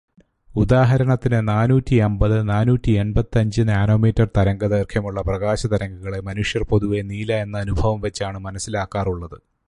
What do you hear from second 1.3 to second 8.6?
നാന്നൂറ്റിയമ്പത്-നാന്നൂറ്റിയെൺപത്തിയഞ്ച് nanometre തരംഗദൈർഗ്ഘ്യമുള്ള പ്രകാശതരംഗങ്ങളെ മനുഷ്യർ പൊതുവേ നീല എന്ന അനുഭവം വെച്ചാണ്